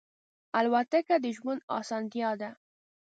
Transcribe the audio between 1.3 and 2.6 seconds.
ژوند آسانتیا ده.